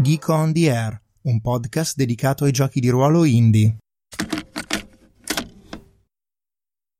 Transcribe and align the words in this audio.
Nico 0.00 0.32
on 0.32 0.52
the 0.52 0.70
Air, 0.70 0.96
un 1.22 1.40
podcast 1.40 1.96
dedicato 1.96 2.44
ai 2.44 2.52
giochi 2.52 2.78
di 2.78 2.88
ruolo 2.88 3.24
indie. 3.24 3.78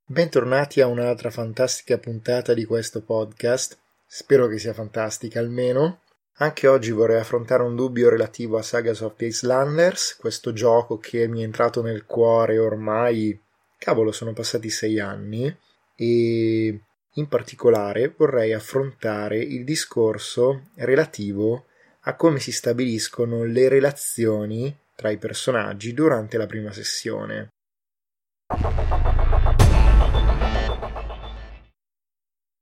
Bentornati 0.05 0.81
a 0.81 0.89
un'altra 0.89 1.31
fantastica 1.31 1.97
puntata 1.99 2.55
di 2.55 2.65
questo 2.65 3.01
podcast. 3.03 3.79
Spero 4.05 4.49
che 4.49 4.59
sia 4.59 4.73
fantastica 4.73 5.39
almeno. 5.39 6.01
Anche 6.39 6.67
oggi 6.67 6.91
vorrei 6.91 7.21
affrontare 7.21 7.63
un 7.63 7.77
dubbio 7.77 8.09
relativo 8.09 8.59
a 8.59 8.63
Sagas 8.63 9.01
of 9.03 9.15
the 9.15 9.27
Islanders, 9.27 10.17
questo 10.17 10.53
gioco 10.53 10.99
che 10.99 11.29
mi 11.29 11.43
è 11.43 11.45
entrato 11.45 11.83
nel 11.83 12.05
cuore 12.05 12.59
ormai, 12.59 13.41
cavolo, 13.79 14.11
sono 14.11 14.33
passati 14.33 14.71
sei 14.71 14.99
anni 14.99 15.57
e 15.95 16.81
in 17.13 17.29
particolare 17.29 18.13
vorrei 18.17 18.53
affrontare 18.53 19.39
il 19.39 19.63
discorso 19.63 20.71
relativo 20.75 21.67
a 22.03 22.15
come 22.15 22.39
si 22.39 22.53
stabiliscono 22.53 23.45
le 23.45 23.69
relazioni 23.69 24.77
tra 24.95 25.11
i 25.11 25.19
personaggi 25.19 25.95
durante 25.95 26.37
la 26.37 26.47
prima 26.47 26.73
sessione. 26.73 27.49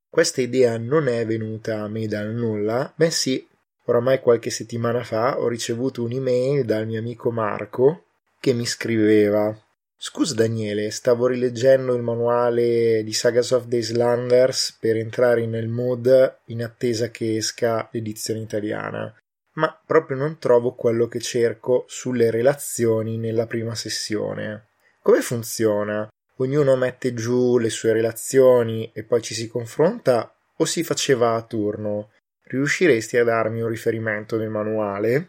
Questa 0.09 0.41
idea 0.41 0.79
non 0.79 1.09
è 1.09 1.27
venuta 1.27 1.83
a 1.83 1.89
me 1.89 2.07
dal 2.07 2.29
nulla, 2.29 2.93
bensì 2.97 3.47
oramai 3.85 4.21
qualche 4.21 4.51
settimana 4.51 5.05
fa 5.05 5.39
ho 5.39 5.47
ricevuto 5.47 6.03
un'email 6.03 6.65
dal 6.65 6.87
mio 6.87 6.99
amico 6.99 7.31
Marco 7.31 8.05
che 8.41 8.53
mi 8.53 8.67
scriveva 8.67 9.57
Scusa 9.99 10.35
Daniele, 10.35 10.91
stavo 10.91 11.27
rileggendo 11.27 11.95
il 11.95 12.03
manuale 12.03 13.03
di 13.03 13.13
Sagas 13.15 13.53
of 13.53 13.69
the 13.69 13.77
Islanders 13.77 14.77
per 14.79 14.97
entrare 14.97 15.47
nel 15.47 15.69
mood 15.69 16.39
in 16.47 16.63
attesa 16.63 17.11
che 17.11 17.37
esca 17.37 17.89
l'edizione 17.93 18.41
italiana 18.41 19.15
ma 19.57 19.79
proprio 19.87 20.17
non 20.17 20.39
trovo 20.39 20.75
quello 20.75 21.09
che 21.09 21.21
cerco 21.21 21.85
sulle 21.89 22.31
relazioni 22.31 23.19
nella 23.19 23.47
prima 23.47 23.75
sessione. 23.75 24.69
Come 25.03 25.21
funziona? 25.21 26.09
Ognuno 26.37 26.77
mette 26.77 27.15
giù 27.15 27.59
le 27.59 27.71
sue 27.71 27.93
relazioni 27.93 28.91
e 28.93 29.05
poi 29.05 29.23
ci 29.23 29.35
si 29.35 29.49
confronta 29.49 30.35
o 30.57 30.65
si 30.65 30.85
faceva 30.85 31.35
a 31.35 31.43
turno? 31.43 32.11
Riusciresti 32.43 33.17
a 33.17 33.25
darmi 33.25 33.63
un 33.63 33.69
riferimento 33.69 34.37
nel 34.37 34.51
manuale? 34.51 35.29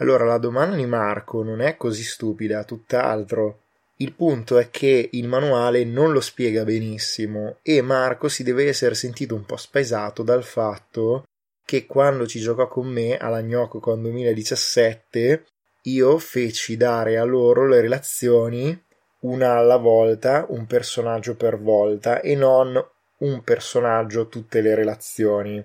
Allora, 0.00 0.24
la 0.24 0.38
domanda 0.38 0.76
di 0.76 0.86
Marco 0.86 1.42
non 1.42 1.60
è 1.60 1.76
così 1.76 2.02
stupida, 2.02 2.64
tutt'altro. 2.64 3.67
Il 4.00 4.12
punto 4.12 4.58
è 4.58 4.70
che 4.70 5.08
il 5.12 5.26
manuale 5.26 5.82
non 5.84 6.12
lo 6.12 6.20
spiega 6.20 6.62
benissimo 6.62 7.56
e 7.62 7.82
Marco 7.82 8.28
si 8.28 8.44
deve 8.44 8.68
essere 8.68 8.94
sentito 8.94 9.34
un 9.34 9.44
po' 9.44 9.56
spaesato 9.56 10.22
dal 10.22 10.44
fatto 10.44 11.24
che 11.64 11.84
quando 11.84 12.24
ci 12.24 12.38
giocò 12.38 12.68
con 12.68 12.86
me 12.86 13.16
alla 13.16 13.42
Gnococon 13.42 14.00
2017 14.02 15.44
io 15.82 16.18
feci 16.18 16.76
dare 16.76 17.18
a 17.18 17.24
loro 17.24 17.66
le 17.66 17.80
relazioni 17.80 18.84
una 19.20 19.56
alla 19.56 19.78
volta, 19.78 20.46
un 20.50 20.66
personaggio 20.66 21.34
per 21.34 21.60
volta 21.60 22.20
e 22.20 22.36
non 22.36 22.80
un 23.18 23.42
personaggio 23.42 24.28
tutte 24.28 24.60
le 24.60 24.76
relazioni. 24.76 25.64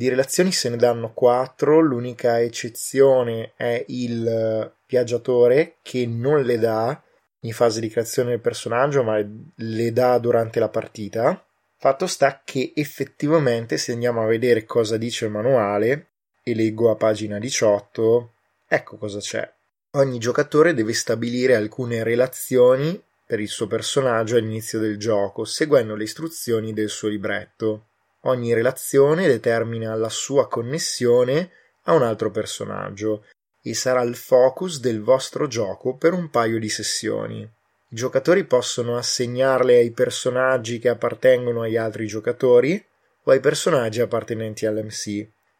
Di 0.00 0.08
relazioni 0.08 0.50
se 0.50 0.70
ne 0.70 0.78
danno 0.78 1.12
quattro, 1.12 1.78
l'unica 1.78 2.40
eccezione 2.40 3.52
è 3.54 3.84
il 3.88 4.26
eh, 4.26 4.72
viaggiatore 4.86 5.74
che 5.82 6.06
non 6.06 6.40
le 6.42 6.58
dà 6.58 7.02
in 7.40 7.52
fase 7.52 7.80
di 7.80 7.90
creazione 7.90 8.30
del 8.30 8.40
personaggio, 8.40 9.02
ma 9.02 9.22
le 9.56 9.92
dà 9.92 10.16
durante 10.16 10.58
la 10.58 10.70
partita. 10.70 11.44
Fatto 11.76 12.06
sta 12.06 12.40
che 12.42 12.72
effettivamente 12.74 13.76
se 13.76 13.92
andiamo 13.92 14.22
a 14.22 14.26
vedere 14.26 14.64
cosa 14.64 14.96
dice 14.96 15.26
il 15.26 15.32
manuale, 15.32 16.06
e 16.42 16.54
leggo 16.54 16.90
a 16.90 16.96
pagina 16.96 17.38
18, 17.38 18.32
ecco 18.68 18.96
cosa 18.96 19.18
c'è. 19.18 19.52
Ogni 19.96 20.18
giocatore 20.18 20.72
deve 20.72 20.94
stabilire 20.94 21.56
alcune 21.56 22.02
relazioni 22.02 22.98
per 23.26 23.38
il 23.38 23.48
suo 23.48 23.66
personaggio 23.66 24.36
all'inizio 24.36 24.78
del 24.78 24.96
gioco, 24.96 25.44
seguendo 25.44 25.94
le 25.94 26.04
istruzioni 26.04 26.72
del 26.72 26.88
suo 26.88 27.08
libretto. 27.08 27.88
Ogni 28.24 28.52
relazione 28.52 29.26
determina 29.26 29.94
la 29.94 30.10
sua 30.10 30.46
connessione 30.46 31.50
a 31.84 31.94
un 31.94 32.02
altro 32.02 32.30
personaggio 32.30 33.24
e 33.62 33.74
sarà 33.74 34.02
il 34.02 34.14
focus 34.14 34.80
del 34.80 35.02
vostro 35.02 35.46
gioco 35.46 35.96
per 35.96 36.12
un 36.12 36.28
paio 36.28 36.58
di 36.58 36.68
sessioni. 36.68 37.40
I 37.40 37.96
giocatori 37.96 38.44
possono 38.44 38.96
assegnarle 38.96 39.76
ai 39.76 39.90
personaggi 39.90 40.78
che 40.78 40.88
appartengono 40.88 41.62
agli 41.62 41.76
altri 41.76 42.06
giocatori 42.06 42.82
o 43.24 43.30
ai 43.30 43.40
personaggi 43.40 44.00
appartenenti 44.00 44.66
all'MC. 44.66 45.06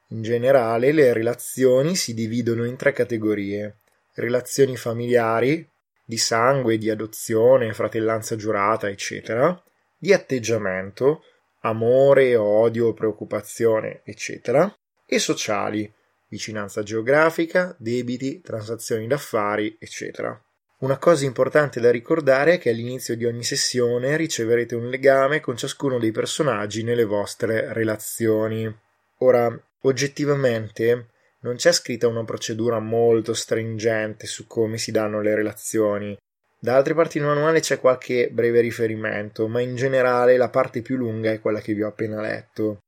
In 0.08 0.22
generale 0.22 0.92
le 0.92 1.12
relazioni 1.12 1.96
si 1.96 2.14
dividono 2.14 2.64
in 2.64 2.76
tre 2.76 2.92
categorie. 2.92 3.76
Relazioni 4.14 4.76
familiari, 4.76 5.66
di 6.04 6.18
sangue, 6.18 6.78
di 6.78 6.90
adozione, 6.90 7.72
fratellanza 7.72 8.36
giurata, 8.36 8.88
eccetera, 8.88 9.60
di 9.96 10.12
atteggiamento, 10.12 11.22
amore, 11.60 12.36
odio, 12.36 12.92
preoccupazione, 12.94 14.02
eccetera, 14.04 14.72
e 15.06 15.18
sociali, 15.18 15.92
vicinanza 16.28 16.82
geografica, 16.82 17.74
debiti, 17.78 18.40
transazioni 18.40 19.06
d'affari, 19.06 19.76
eccetera. 19.78 20.40
Una 20.78 20.96
cosa 20.96 21.26
importante 21.26 21.78
da 21.78 21.90
ricordare 21.90 22.54
è 22.54 22.58
che 22.58 22.70
all'inizio 22.70 23.14
di 23.14 23.26
ogni 23.26 23.42
sessione 23.42 24.16
riceverete 24.16 24.74
un 24.74 24.88
legame 24.88 25.40
con 25.40 25.56
ciascuno 25.56 25.98
dei 25.98 26.10
personaggi 26.10 26.82
nelle 26.82 27.04
vostre 27.04 27.72
relazioni. 27.74 28.74
Ora, 29.18 29.54
oggettivamente, 29.82 31.08
non 31.40 31.56
c'è 31.56 31.72
scritta 31.72 32.08
una 32.08 32.24
procedura 32.24 32.78
molto 32.78 33.34
stringente 33.34 34.26
su 34.26 34.46
come 34.46 34.78
si 34.78 34.90
danno 34.90 35.20
le 35.20 35.34
relazioni, 35.34 36.16
da 36.62 36.76
altre 36.76 36.92
parti 36.92 37.18
del 37.18 37.26
manuale 37.26 37.60
c'è 37.60 37.80
qualche 37.80 38.28
breve 38.30 38.60
riferimento, 38.60 39.48
ma 39.48 39.60
in 39.60 39.76
generale 39.76 40.36
la 40.36 40.50
parte 40.50 40.82
più 40.82 40.96
lunga 40.96 41.32
è 41.32 41.40
quella 41.40 41.60
che 41.60 41.72
vi 41.72 41.82
ho 41.82 41.88
appena 41.88 42.20
letto. 42.20 42.80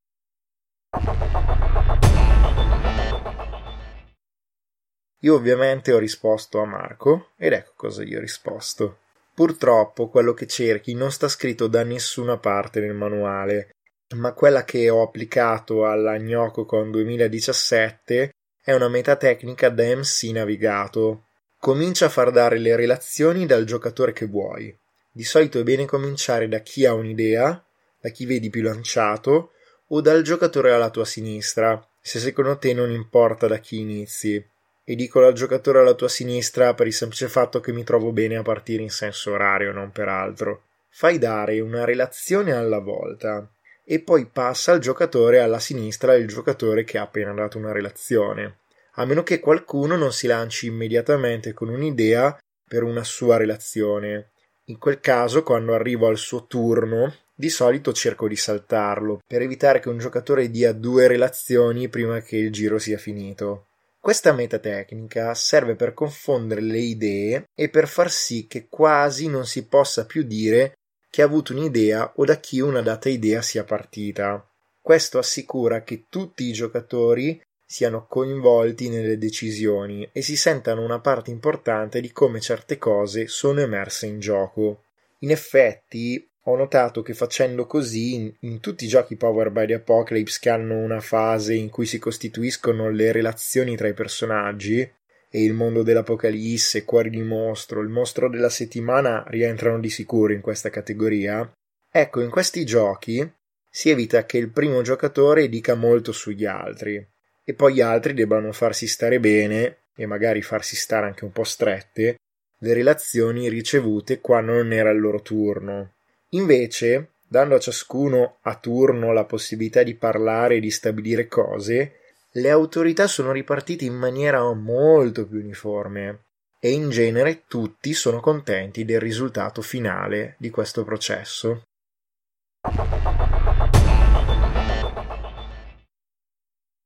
Io 5.21 5.33
ovviamente 5.33 5.91
ho 5.91 5.97
risposto 5.97 6.59
a 6.59 6.65
Marco 6.65 7.29
ed 7.35 7.53
ecco 7.53 7.71
cosa 7.75 8.03
gli 8.03 8.15
ho 8.15 8.19
risposto. 8.19 8.99
Purtroppo 9.33 10.09
quello 10.09 10.33
che 10.33 10.45
cerchi 10.45 10.93
non 10.93 11.11
sta 11.11 11.27
scritto 11.27 11.65
da 11.65 11.83
nessuna 11.83 12.37
parte 12.37 12.79
nel 12.79 12.93
manuale, 12.93 13.71
ma 14.15 14.33
quella 14.33 14.63
che 14.63 14.91
ho 14.91 15.01
applicato 15.01 15.87
alla 15.87 16.19
Gnococon 16.19 16.91
2017 16.91 18.29
è 18.63 18.73
una 18.73 18.87
metatecnica 18.87 19.69
da 19.69 19.83
MC 19.83 20.29
navigato, 20.31 21.29
Comincia 21.63 22.07
a 22.07 22.09
far 22.09 22.31
dare 22.31 22.57
le 22.57 22.75
relazioni 22.75 23.45
dal 23.45 23.63
giocatore 23.63 24.11
che 24.11 24.25
vuoi. 24.25 24.77
Di 25.09 25.23
solito 25.23 25.59
è 25.59 25.63
bene 25.63 25.85
cominciare 25.85 26.49
da 26.49 26.59
chi 26.59 26.85
ha 26.85 26.93
un'idea, 26.93 27.63
da 28.01 28.09
chi 28.09 28.25
vedi 28.25 28.49
più 28.49 28.61
lanciato, 28.61 29.51
o 29.87 30.01
dal 30.01 30.23
giocatore 30.23 30.73
alla 30.73 30.89
tua 30.89 31.05
sinistra, 31.05 31.81
se 32.01 32.19
secondo 32.19 32.57
te 32.57 32.73
non 32.73 32.91
importa 32.91 33.47
da 33.47 33.59
chi 33.59 33.79
inizi. 33.79 34.45
E 34.83 34.95
dico 34.95 35.21
dal 35.21 35.31
giocatore 35.31 35.79
alla 35.79 35.93
tua 35.93 36.09
sinistra 36.09 36.73
per 36.73 36.87
il 36.87 36.93
semplice 36.93 37.29
fatto 37.29 37.61
che 37.61 37.71
mi 37.71 37.85
trovo 37.85 38.11
bene 38.11 38.35
a 38.35 38.41
partire 38.41 38.83
in 38.83 38.89
senso 38.89 39.31
orario, 39.31 39.71
non 39.71 39.89
per 39.93 40.09
altro. 40.09 40.63
Fai 40.89 41.17
dare 41.17 41.61
una 41.61 41.85
relazione 41.85 42.51
alla 42.51 42.79
volta 42.79 43.49
e 43.85 44.01
poi 44.01 44.25
passa 44.25 44.73
al 44.73 44.79
giocatore 44.79 45.39
alla 45.39 45.59
sinistra 45.59 46.13
il 46.15 46.27
giocatore 46.27 46.83
che 46.83 46.97
ha 46.97 47.03
appena 47.03 47.31
dato 47.31 47.57
una 47.57 47.71
relazione 47.71 48.57
a 48.95 49.05
meno 49.05 49.23
che 49.23 49.39
qualcuno 49.39 49.95
non 49.95 50.11
si 50.11 50.27
lanci 50.27 50.67
immediatamente 50.67 51.53
con 51.53 51.69
un'idea 51.69 52.37
per 52.67 52.83
una 52.83 53.03
sua 53.03 53.37
relazione. 53.37 54.31
In 54.65 54.77
quel 54.77 54.99
caso, 54.99 55.43
quando 55.43 55.73
arrivo 55.73 56.07
al 56.07 56.17
suo 56.17 56.45
turno, 56.45 57.13
di 57.35 57.49
solito 57.49 57.91
cerco 57.91 58.27
di 58.27 58.35
saltarlo, 58.35 59.19
per 59.25 59.41
evitare 59.41 59.79
che 59.79 59.89
un 59.89 59.97
giocatore 59.97 60.49
dia 60.49 60.71
due 60.71 61.07
relazioni 61.07 61.89
prima 61.89 62.21
che 62.21 62.37
il 62.37 62.51
giro 62.51 62.77
sia 62.77 62.97
finito. 62.97 63.67
Questa 63.99 64.33
metatecnica 64.33 65.33
serve 65.33 65.75
per 65.75 65.93
confondere 65.93 66.61
le 66.61 66.79
idee 66.79 67.45
e 67.55 67.69
per 67.69 67.87
far 67.87 68.11
sì 68.11 68.47
che 68.47 68.67
quasi 68.69 69.27
non 69.27 69.45
si 69.45 69.65
possa 69.65 70.05
più 70.05 70.23
dire 70.23 70.73
chi 71.09 71.21
ha 71.21 71.25
avuto 71.25 71.53
un'idea 71.53 72.13
o 72.15 72.25
da 72.25 72.35
chi 72.37 72.59
una 72.59 72.81
data 72.81 73.07
idea 73.07 73.41
sia 73.41 73.63
partita. 73.63 74.45
Questo 74.81 75.19
assicura 75.19 75.83
che 75.83 76.05
tutti 76.09 76.43
i 76.43 76.51
giocatori 76.51 77.41
siano 77.73 78.05
coinvolti 78.07 78.87
nelle 78.87 79.17
decisioni 79.17 80.07
e 80.11 80.21
si 80.21 80.37
sentano 80.37 80.83
una 80.83 80.99
parte 80.99 81.31
importante 81.31 82.01
di 82.01 82.11
come 82.11 82.39
certe 82.39 82.77
cose 82.77 83.27
sono 83.27 83.61
emerse 83.61 84.05
in 84.05 84.19
gioco. 84.19 84.83
In 85.21 85.31
effetti, 85.31 86.23
ho 86.43 86.55
notato 86.55 87.01
che 87.01 87.15
facendo 87.15 87.65
così 87.65 88.13
in, 88.13 88.31
in, 88.41 88.59
tutti 88.59 88.85
i 88.85 88.87
giochi 88.87 89.15
Power 89.15 89.49
by 89.49 89.65
the 89.65 89.73
Apocalypse 89.73 90.37
che 90.39 90.51
hanno 90.51 90.77
una 90.77 90.99
fase 90.99 91.55
in 91.55 91.71
cui 91.71 91.87
si 91.87 91.97
costituiscono 91.97 92.91
le 92.91 93.11
relazioni 93.11 93.75
tra 93.75 93.87
i 93.87 93.95
personaggi 93.95 94.81
e 94.81 95.43
il 95.43 95.53
mondo 95.53 95.81
dell'Apocalisse, 95.81 96.85
Cuori 96.85 97.09
di 97.09 97.23
mostro, 97.23 97.81
il 97.81 97.89
mostro 97.89 98.29
della 98.29 98.49
settimana 98.49 99.23
rientrano 99.29 99.79
di 99.79 99.89
sicuro 99.89 100.31
in 100.31 100.41
questa 100.41 100.69
categoria. 100.69 101.51
Ecco, 101.91 102.21
in 102.21 102.29
questi 102.29 102.65
giochi 102.65 103.27
si 103.67 103.89
evita 103.89 104.27
che 104.27 104.37
il 104.37 104.51
primo 104.51 104.83
giocatore 104.83 105.49
dica 105.49 105.73
molto 105.73 106.11
sugli 106.11 106.45
altri 106.45 107.03
e 107.43 107.53
poi 107.53 107.75
gli 107.75 107.81
altri 107.81 108.13
debbano 108.13 108.51
farsi 108.51 108.87
stare 108.87 109.19
bene 109.19 109.77
e 109.95 110.05
magari 110.05 110.41
farsi 110.41 110.75
stare 110.75 111.05
anche 111.05 111.23
un 111.23 111.31
po' 111.31 111.43
strette 111.43 112.17
le 112.63 112.73
relazioni 112.73 113.49
ricevute 113.49 114.21
quando 114.21 114.53
non 114.53 114.71
era 114.71 114.89
il 114.89 114.99
loro 114.99 115.21
turno. 115.21 115.95
Invece, 116.29 117.15
dando 117.27 117.55
a 117.55 117.59
ciascuno 117.59 118.37
a 118.41 118.55
turno 118.55 119.11
la 119.11 119.25
possibilità 119.25 119.83
di 119.83 119.95
parlare 119.95 120.55
e 120.55 120.59
di 120.61 120.71
stabilire 120.71 121.27
cose, 121.27 121.99
le 122.31 122.49
autorità 122.49 123.05
sono 123.05 123.33
ripartite 123.33 123.83
in 123.83 123.95
maniera 123.95 124.41
molto 124.53 125.27
più 125.27 125.39
uniforme 125.39 126.21
e 126.59 126.71
in 126.71 126.89
genere 126.89 127.43
tutti 127.47 127.93
sono 127.93 128.21
contenti 128.21 128.85
del 128.85 129.01
risultato 129.01 129.61
finale 129.61 130.35
di 130.37 130.49
questo 130.49 130.85
processo. 130.85 131.63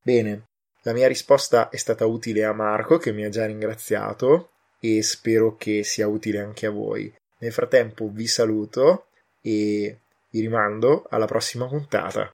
Bene, 0.01 0.46
la 0.87 0.93
mia 0.93 1.09
risposta 1.09 1.67
è 1.67 1.75
stata 1.75 2.05
utile 2.05 2.45
a 2.45 2.53
Marco 2.53 2.97
che 2.97 3.11
mi 3.11 3.25
ha 3.25 3.29
già 3.29 3.45
ringraziato 3.45 4.51
e 4.79 5.03
spero 5.03 5.57
che 5.57 5.83
sia 5.83 6.07
utile 6.07 6.39
anche 6.39 6.65
a 6.65 6.71
voi. 6.71 7.13
Nel 7.39 7.51
frattempo 7.51 8.09
vi 8.09 8.25
saluto 8.25 9.07
e 9.41 9.99
vi 10.29 10.39
rimando 10.39 11.05
alla 11.09 11.25
prossima 11.25 11.67
puntata. 11.67 12.31